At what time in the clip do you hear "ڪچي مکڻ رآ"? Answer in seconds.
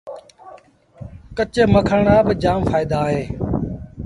1.37-2.17